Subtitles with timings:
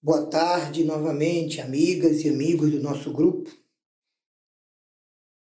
[0.00, 3.50] Boa tarde novamente, amigas e amigos do nosso grupo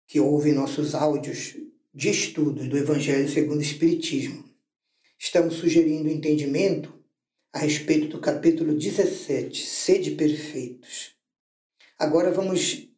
[0.07, 1.59] que ouvem nossos áudios
[1.93, 4.43] de estudos do Evangelho segundo o Espiritismo.
[5.19, 6.91] Estamos sugerindo entendimento
[7.53, 11.15] a respeito do capítulo 17, Sede Perfeitos.
[11.99, 12.89] Agora vamos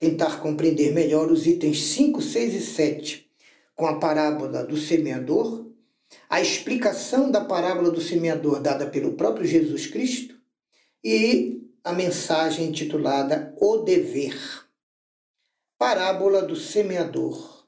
[0.00, 3.30] tentar compreender melhor os itens 5, 6 e 7,
[3.76, 5.70] com a parábola do semeador,
[6.28, 10.33] a explicação da parábola do semeador dada pelo próprio Jesus Cristo
[11.04, 14.34] e a mensagem intitulada O Dever.
[15.76, 17.66] Parábola do semeador.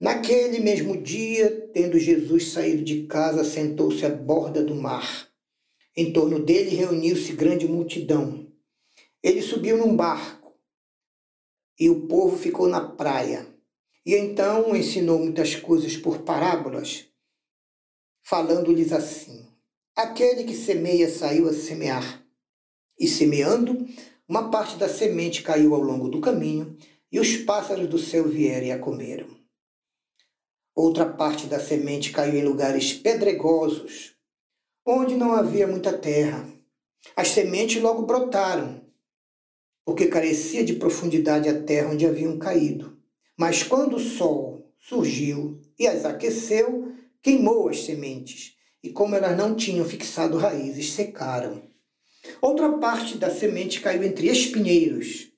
[0.00, 5.28] Naquele mesmo dia, tendo Jesus saído de casa, sentou-se à borda do mar.
[5.96, 8.52] Em torno dele reuniu-se grande multidão.
[9.22, 10.58] Ele subiu num barco
[11.78, 13.46] e o povo ficou na praia.
[14.04, 17.06] E então ensinou muitas coisas por parábolas,
[18.24, 19.48] falando-lhes assim:
[19.96, 22.23] Aquele que semeia saiu a semear.
[22.98, 23.86] E semeando,
[24.28, 26.76] uma parte da semente caiu ao longo do caminho,
[27.10, 29.28] e os pássaros do céu vieram e a comeram.
[30.74, 34.16] Outra parte da semente caiu em lugares pedregosos,
[34.84, 36.44] onde não havia muita terra.
[37.14, 38.84] As sementes logo brotaram,
[39.84, 42.98] porque carecia de profundidade a terra onde haviam caído.
[43.36, 46.92] Mas quando o sol surgiu e as aqueceu,
[47.22, 51.73] queimou as sementes, e como elas não tinham fixado raízes, secaram.
[52.40, 55.28] Outra parte da semente caiu entre espinheiros,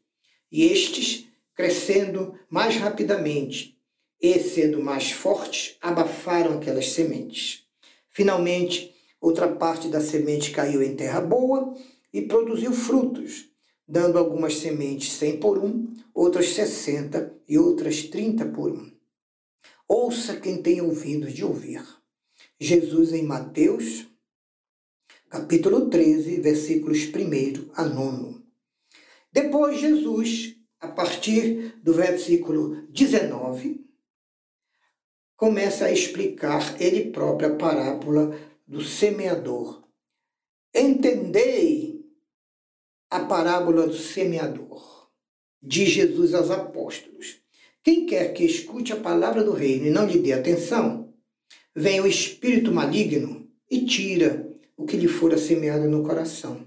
[0.51, 3.77] e estes, crescendo mais rapidamente
[4.21, 7.65] e sendo mais fortes, abafaram aquelas sementes.
[8.11, 11.75] Finalmente, outra parte da semente caiu em terra boa
[12.13, 13.51] e produziu frutos,
[13.87, 18.91] dando algumas sementes cem por um, outras sessenta e outras trinta por um.
[19.89, 21.83] Ouça quem tem ouvidos de ouvir.
[22.59, 24.07] Jesus em Mateus
[25.37, 28.41] capítulo 13, versículos 1 a 9.
[29.31, 33.85] Depois, Jesus, a partir do versículo 19,
[35.37, 38.35] começa a explicar ele próprio a parábola
[38.67, 39.87] do semeador.
[40.75, 42.03] Entendei
[43.11, 45.11] a parábola do semeador,
[45.63, 47.43] de Jesus aos apóstolos.
[47.83, 51.13] Quem quer que escute a palavra do reino e não lhe dê atenção,
[51.75, 56.67] vem o espírito maligno e tira o que lhe fora semeado no coração.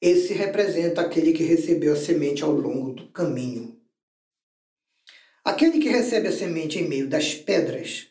[0.00, 3.80] Esse representa aquele que recebeu a semente ao longo do caminho.
[5.42, 8.08] Aquele que recebe a semente em meio das pedras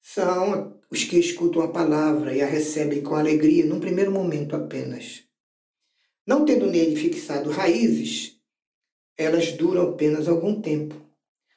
[0.00, 5.24] são os que escutam a palavra e a recebem com alegria num primeiro momento apenas.
[6.26, 8.40] Não tendo nele fixado raízes,
[9.16, 10.94] elas duram apenas algum tempo.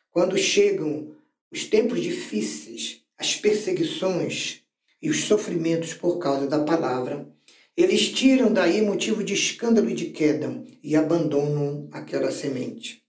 [0.10, 1.16] Quando chegam
[1.52, 4.63] os tempos difíceis, as perseguições,
[5.04, 7.28] e os sofrimentos por causa da palavra,
[7.76, 13.04] eles tiram daí motivo de escândalo e de queda e abandonam aquela semente.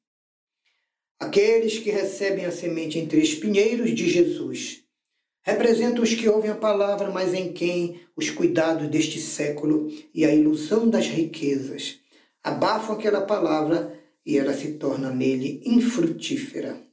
[1.20, 4.82] Aqueles que recebem a semente entre espinheiros de Jesus
[5.42, 10.34] representam os que ouvem a palavra, mas em quem os cuidados deste século e a
[10.34, 12.00] ilusão das riquezas
[12.42, 16.83] abafam aquela palavra e ela se torna nele infrutífera.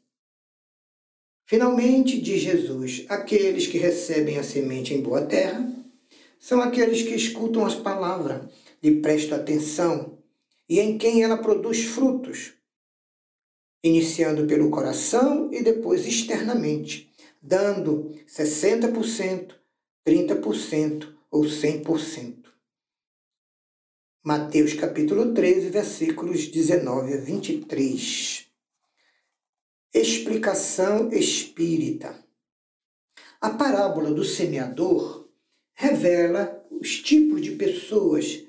[1.52, 5.70] Finalmente, diz Jesus: aqueles que recebem a semente em boa terra
[6.40, 8.50] são aqueles que escutam as palavras,
[8.82, 10.18] lhe prestam atenção
[10.70, 12.54] e em quem ela produz frutos,
[13.84, 19.54] iniciando pelo coração e depois externamente, dando 60%,
[20.08, 22.46] 30% ou 100%.
[24.24, 28.41] Mateus capítulo 13, versículos 19 a 23.
[29.94, 32.18] Explicação espírita.
[33.42, 35.30] A parábola do semeador
[35.74, 38.42] revela os tipos de pessoas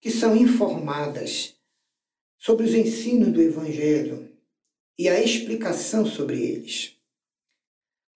[0.00, 1.54] que são informadas
[2.36, 4.28] sobre os ensinos do Evangelho
[4.98, 6.96] e a explicação sobre eles.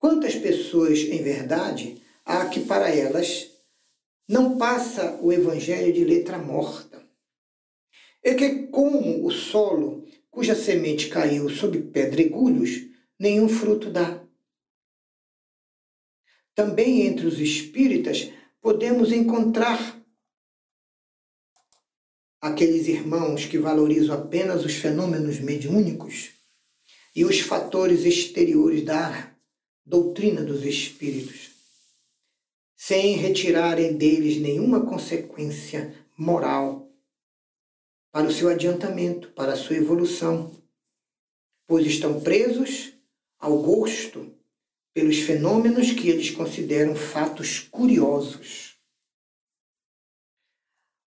[0.00, 3.48] Quantas pessoas, em verdade, há que para elas
[4.28, 7.00] não passa o Evangelho de letra morta?
[8.24, 10.01] É que, como o solo
[10.32, 12.86] cuja semente caiu sob pedregulhos,
[13.18, 14.24] nenhum fruto dá.
[16.54, 20.02] Também entre os espíritas podemos encontrar
[22.40, 26.30] aqueles irmãos que valorizam apenas os fenômenos mediúnicos
[27.14, 29.34] e os fatores exteriores da
[29.84, 31.50] doutrina dos espíritos,
[32.74, 36.81] sem retirarem deles nenhuma consequência moral
[38.12, 40.52] para o seu adiantamento, para a sua evolução,
[41.66, 42.92] pois estão presos
[43.38, 44.36] ao gosto
[44.92, 48.78] pelos fenômenos que eles consideram fatos curiosos.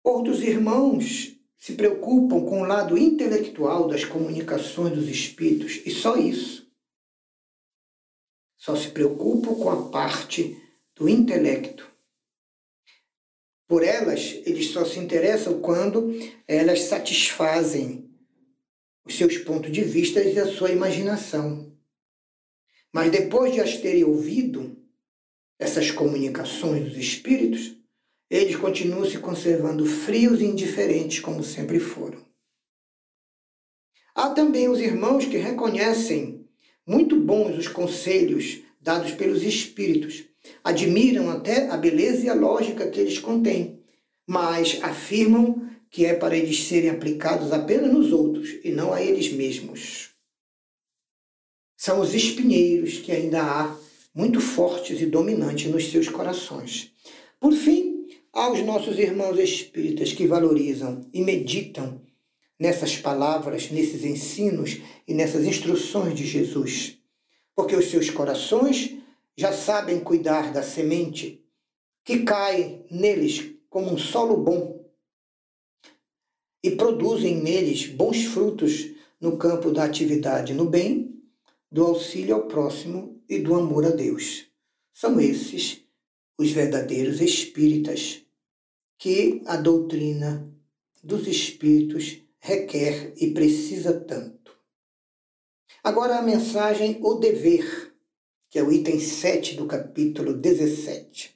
[0.04, 6.68] Outros irmãos se preocupam com o lado intelectual das comunicações dos espíritos e só isso.
[8.58, 10.60] Só se preocupam com a parte
[10.96, 11.95] do intelecto.
[13.68, 16.14] Por elas, eles só se interessam quando
[16.48, 18.10] elas satisfazem
[19.06, 21.76] os seus pontos de vista e a sua imaginação.
[22.94, 24.78] Mas depois de as terem ouvido,
[25.60, 27.76] essas comunicações dos espíritos,
[28.30, 32.24] eles continuam se conservando frios e indiferentes como sempre foram.
[34.14, 36.48] Há também os irmãos que reconhecem
[36.86, 40.24] muito bons os conselhos dados pelos espíritos,
[40.64, 43.80] admiram até a beleza e a lógica que eles contêm,
[44.28, 49.32] mas afirmam que é para eles serem aplicados apenas nos outros e não a eles
[49.32, 50.10] mesmos.
[51.78, 53.78] São os espinheiros que ainda há
[54.14, 56.92] muito fortes e dominantes nos seus corações.
[57.40, 62.02] Por fim, aos nossos irmãos espíritas que valorizam e meditam
[62.60, 66.98] nessas palavras, nesses ensinos e nessas instruções de Jesus,
[67.56, 68.98] porque os seus corações
[69.38, 71.44] já sabem cuidar da semente
[72.04, 74.86] que cai neles como um solo bom
[76.64, 81.22] e produzem neles bons frutos no campo da atividade no bem,
[81.72, 84.48] do auxílio ao próximo e do amor a Deus.
[84.94, 85.84] São esses
[86.38, 88.22] os verdadeiros espíritas
[88.98, 90.52] que a doutrina
[91.04, 94.58] dos espíritos requer e precisa tanto.
[95.84, 97.95] Agora a mensagem O Dever,
[98.50, 101.36] que é o item 7 do capítulo 17.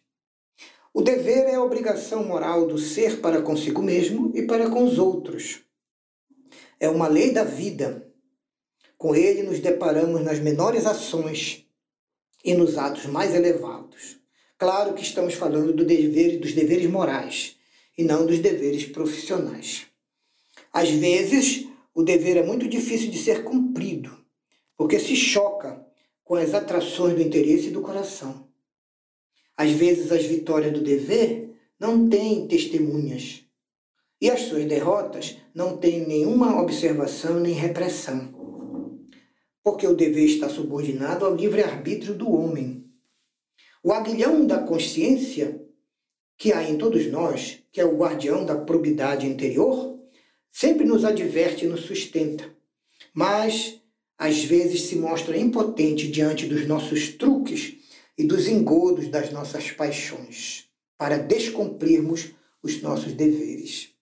[0.94, 4.98] O dever é a obrigação moral do ser para consigo mesmo e para com os
[4.98, 5.62] outros.
[6.80, 8.08] É uma lei da vida.
[8.98, 11.66] Com ele nos deparamos nas menores ações
[12.44, 14.18] e nos atos mais elevados.
[14.58, 17.58] Claro que estamos falando do dever, dos deveres morais
[17.98, 19.86] e não dos deveres profissionais.
[20.72, 24.18] Às vezes, o dever é muito difícil de ser cumprido,
[24.76, 25.86] porque se choca
[26.30, 28.48] com as atrações do interesse e do coração.
[29.58, 33.44] Às vezes, as vitórias do dever não têm testemunhas.
[34.22, 38.32] E as suas derrotas não têm nenhuma observação nem repressão.
[39.64, 42.86] Porque o dever está subordinado ao livre-arbítrio do homem.
[43.84, 45.60] O aguilhão da consciência
[46.38, 50.00] que há em todos nós, que é o guardião da probidade interior,
[50.52, 52.56] sempre nos adverte e nos sustenta.
[53.16, 53.82] Mas,
[54.20, 57.78] às vezes, se mostra impotente diante dos nossos truques
[58.18, 60.66] e dos engodos das nossas paixões,
[60.98, 62.32] para descumprirmos
[62.62, 63.94] os nossos deveres.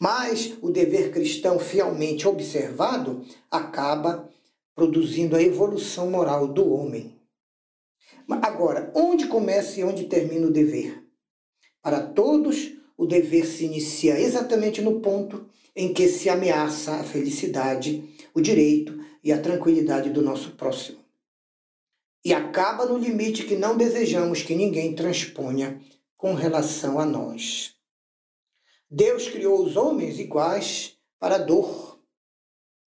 [0.00, 4.28] Mas o dever cristão fielmente observado acaba
[4.74, 7.14] produzindo a evolução moral do homem.
[8.42, 11.04] Agora, onde começa e onde termina o dever?
[11.80, 18.04] Para todos, o dever se inicia exatamente no ponto em que se ameaça a felicidade,
[18.34, 21.00] o direito e a tranquilidade do nosso próximo
[22.24, 25.80] e acaba no limite que não desejamos que ninguém transponha
[26.16, 27.74] com relação a nós.
[28.90, 32.00] Deus criou os homens iguais para a dor,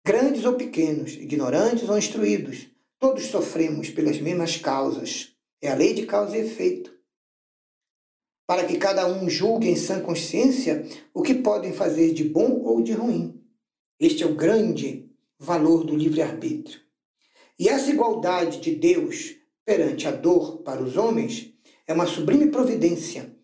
[0.05, 2.69] grandes ou pequenos, ignorantes ou instruídos,
[2.99, 5.33] todos sofremos pelas mesmas causas.
[5.61, 6.95] É a lei de causa e efeito.
[8.47, 12.81] Para que cada um julgue em sã consciência o que podem fazer de bom ou
[12.83, 13.43] de ruim.
[13.99, 15.06] Este é o grande
[15.39, 16.81] valor do livre-arbítrio.
[17.59, 21.53] E essa igualdade de Deus perante a dor para os homens
[21.87, 23.35] é uma sublime providência.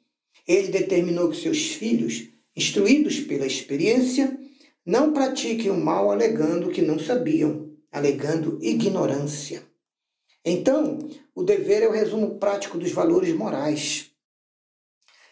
[0.46, 4.38] Ele determinou que seus filhos, instruídos pela experiência,
[4.84, 9.62] não pratiquem o mal alegando que não sabiam, alegando ignorância.
[10.44, 14.10] Então, o dever é o resumo prático dos valores morais.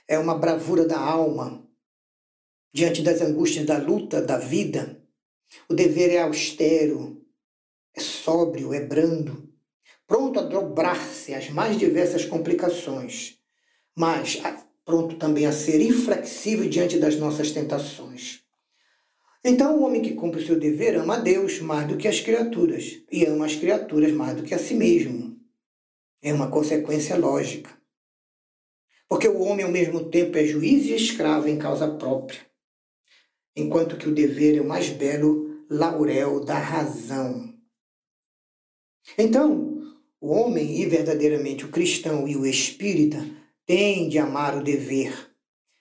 [0.06, 1.68] É uma bravura da alma
[2.72, 4.99] diante das angústias da luta da vida.
[5.68, 7.24] O dever é austero,
[7.94, 9.48] é sóbrio, é brando,
[10.06, 13.38] pronto a dobrar-se às mais diversas complicações,
[13.96, 14.40] mas
[14.84, 18.42] pronto também a ser inflexível diante das nossas tentações.
[19.42, 22.20] Então, o homem que cumpre o seu dever ama a Deus mais do que as
[22.20, 25.38] criaturas e ama as criaturas mais do que a si mesmo.
[26.20, 27.70] É uma consequência lógica.
[29.08, 32.40] Porque o homem, ao mesmo tempo, é juiz e escravo em causa própria,
[33.56, 37.54] enquanto que o dever é o mais belo laurel da razão.
[39.16, 43.24] Então, o homem e verdadeiramente o cristão e o espírita
[43.66, 45.30] têm de amar o dever,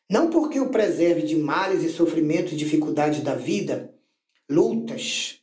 [0.10, 3.94] não porque o preserve de males e sofrimentos e dificuldades da vida,
[4.50, 5.40] lutas,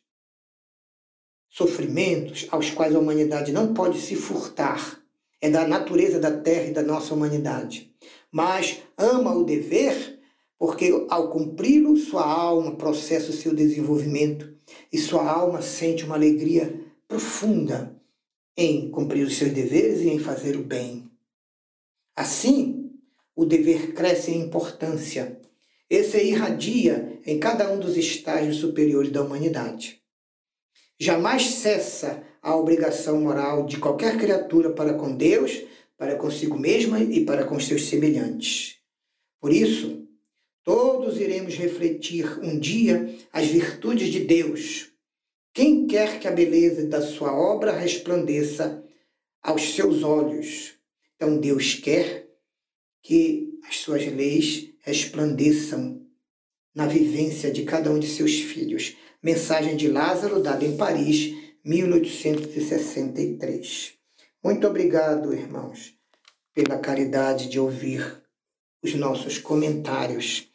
[1.49, 5.01] sofrimentos aos quais a humanidade não pode se furtar,
[5.41, 7.95] é da natureza da terra e da nossa humanidade,
[8.31, 10.16] mas ama o dever
[10.59, 14.55] porque ao cumpri-lo, sua alma processa o seu desenvolvimento
[14.93, 17.95] e sua alma sente uma alegria profunda
[18.57, 21.11] em cumprir os seus deveres e em fazer o bem.
[22.17, 22.91] Assim,
[23.35, 25.39] o dever cresce em importância.
[25.89, 30.01] Esse irradia em cada um dos estágios superiores da humanidade.
[30.99, 35.63] Jamais cessa a obrigação moral de qualquer criatura para com Deus,
[35.99, 38.79] para consigo mesma e para com seus semelhantes.
[39.39, 40.06] Por isso,
[40.67, 44.89] todos iremos refletir um dia as virtudes de Deus.
[45.55, 48.85] Quem quer que a beleza da sua obra resplandeça
[49.41, 50.75] aos seus olhos.
[51.15, 52.29] Então, Deus quer
[53.01, 56.05] que as suas leis resplandeçam
[56.75, 58.97] na vivência de cada um de seus filhos.
[59.23, 61.33] Mensagem de Lázaro, dada em Paris,
[61.65, 63.93] 1863.
[64.43, 65.95] Muito obrigado, irmãos,
[66.53, 68.21] pela caridade de ouvir
[68.83, 70.51] os nossos comentários.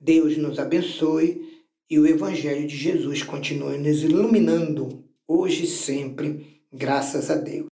[0.00, 7.30] Deus nos abençoe e o Evangelho de Jesus continue nos iluminando hoje e sempre, graças
[7.30, 7.64] a Deus.